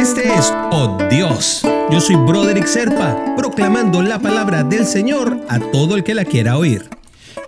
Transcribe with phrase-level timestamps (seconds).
[0.00, 1.60] Este es Oh Dios.
[1.90, 6.56] Yo soy Broderick Serpa, proclamando la palabra del Señor a todo el que la quiera
[6.56, 6.88] oír.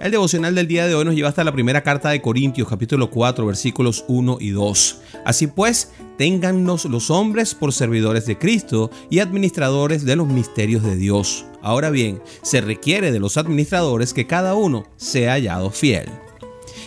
[0.00, 3.08] El devocional del día de hoy nos lleva hasta la primera carta de Corintios, capítulo
[3.08, 5.00] 4, versículos 1 y 2.
[5.24, 10.96] Así pues, téngannos los hombres por servidores de Cristo y administradores de los misterios de
[10.96, 11.46] Dios.
[11.62, 16.10] Ahora bien, se requiere de los administradores que cada uno sea hallado fiel.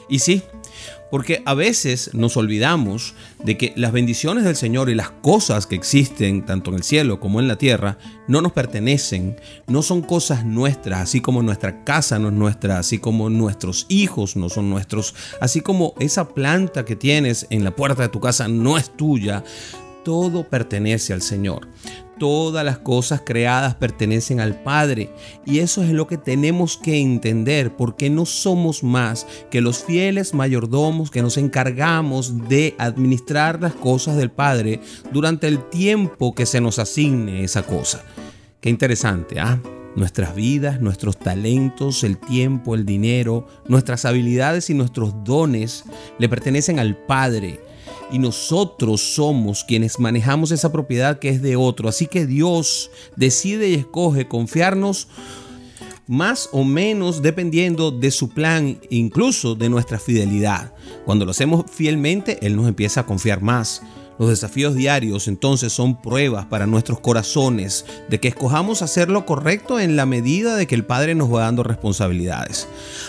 [0.08, 0.44] Y sí,
[1.12, 3.14] porque a veces nos olvidamos
[3.44, 7.20] de que las bendiciones del Señor y las cosas que existen tanto en el cielo
[7.20, 7.98] como en la tierra
[8.28, 13.00] no nos pertenecen, no son cosas nuestras, así como nuestra casa no es nuestra, así
[13.00, 18.02] como nuestros hijos no son nuestros, así como esa planta que tienes en la puerta
[18.02, 19.44] de tu casa no es tuya.
[20.05, 21.68] Todo pertenece al Señor.
[22.20, 25.09] Todas las cosas creadas pertenecen al Padre
[25.48, 30.36] y eso es lo que tenemos que entender porque no somos más que los fieles
[30.36, 34.80] mayordomos que nos encargamos de administrar las cosas del Padre
[35.12, 38.03] durante el tiempo que se nos asigne esa cosa.
[38.61, 39.59] Qué interesante, ¿ah?
[39.95, 45.83] Nuestras vidas, nuestros talentos, el tiempo, el dinero, nuestras habilidades y nuestros dones
[46.20, 47.59] le pertenecen al Padre
[48.11, 51.89] y nosotros somos quienes manejamos esa propiedad que es de otro.
[51.89, 55.08] Así que Dios decide y escoge confiarnos
[56.08, 60.73] más o menos dependiendo de su plan, incluso de nuestra fidelidad.
[61.03, 63.81] Cuando lo hacemos fielmente, Él nos empieza a confiar más.
[64.17, 69.80] Los desafíos diarios entonces son pruebas para nuestros corazones de que escojamos hacer lo correcto
[69.80, 72.67] en la medida de que el Padre nos va dando responsabilidades.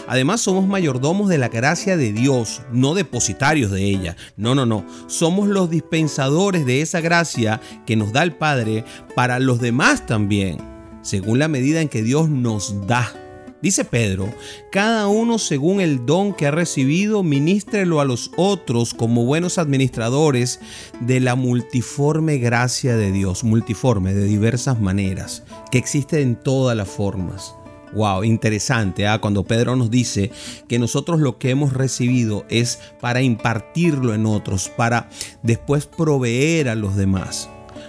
[0.08, 4.16] Además somos mayordomos de la gracia de Dios, no depositarios de ella.
[4.36, 4.84] No, no, no.
[5.06, 8.84] Somos los dispensadores de esa gracia que nos da el Padre
[9.14, 10.58] para los demás también,
[11.02, 13.25] según la medida en que Dios nos da.
[13.62, 14.32] Dice Pedro,
[14.70, 20.60] cada uno según el don que ha recibido, ministrelo a los otros como buenos administradores
[21.00, 26.89] de la multiforme gracia de Dios, multiforme de diversas maneras, que existe en todas las
[26.89, 27.55] formas.
[27.95, 29.20] Wow, interesante, ¿ah?
[29.20, 30.30] cuando Pedro nos dice
[30.68, 35.08] que nosotros lo que hemos recibido es para impartirlo en otros, para
[35.42, 37.48] después proveer a los demás.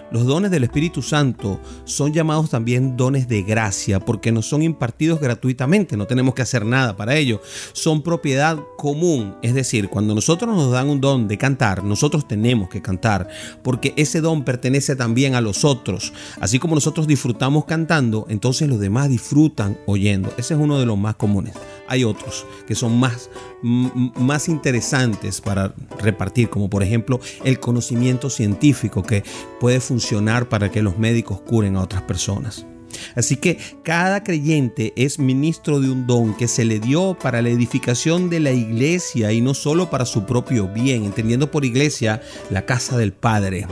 [0.09, 5.19] Los dones del Espíritu Santo son llamados también dones de gracia porque nos son impartidos
[5.19, 7.41] gratuitamente, no tenemos que hacer nada para ello.
[7.73, 12.69] Son propiedad común, es decir, cuando nosotros nos dan un don de cantar, nosotros tenemos
[12.69, 13.27] que cantar
[13.63, 16.13] porque ese don pertenece también a los otros.
[16.39, 20.33] Así como nosotros disfrutamos cantando, entonces los demás disfrutan oyendo.
[20.37, 21.53] Ese es uno de los más comunes.
[21.87, 23.29] Hay otros que son más,
[23.61, 29.23] más interesantes para repartir, como por ejemplo el conocimiento científico que
[29.59, 32.65] puede funcionar para que los médicos curen a otras personas.
[33.15, 37.49] Así que cada creyente es ministro de un don que se le dio para la
[37.49, 42.65] edificación de la iglesia y no solo para su propio bien, entendiendo por iglesia la
[42.65, 43.67] casa del Padre.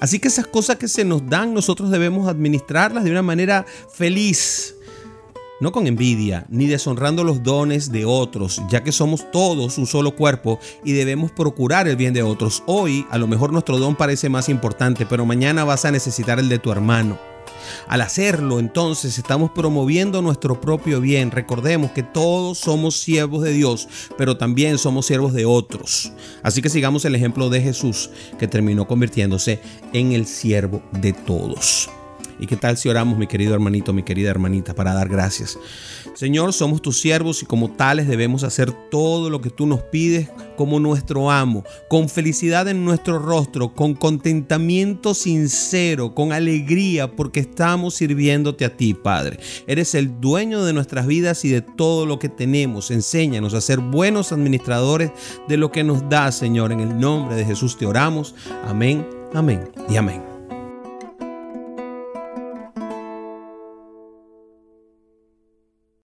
[0.00, 4.76] Así que esas cosas que se nos dan nosotros debemos administrarlas de una manera feliz,
[5.60, 10.16] no con envidia, ni deshonrando los dones de otros, ya que somos todos un solo
[10.16, 12.62] cuerpo y debemos procurar el bien de otros.
[12.66, 16.48] Hoy a lo mejor nuestro don parece más importante, pero mañana vas a necesitar el
[16.48, 17.18] de tu hermano.
[17.88, 21.30] Al hacerlo, entonces estamos promoviendo nuestro propio bien.
[21.30, 26.12] Recordemos que todos somos siervos de Dios, pero también somos siervos de otros.
[26.42, 29.60] Así que sigamos el ejemplo de Jesús, que terminó convirtiéndose
[29.92, 31.90] en el siervo de todos.
[32.40, 35.58] ¿Y qué tal si oramos, mi querido hermanito, mi querida hermanita, para dar gracias?
[36.14, 40.28] Señor, somos tus siervos y como tales debemos hacer todo lo que tú nos pides
[40.56, 47.94] como nuestro amo, con felicidad en nuestro rostro, con contentamiento sincero, con alegría, porque estamos
[47.94, 49.38] sirviéndote a ti, Padre.
[49.66, 52.90] Eres el dueño de nuestras vidas y de todo lo que tenemos.
[52.90, 55.12] Enséñanos a ser buenos administradores
[55.48, 56.72] de lo que nos da, Señor.
[56.72, 58.34] En el nombre de Jesús te oramos.
[58.66, 60.29] Amén, amén y amén.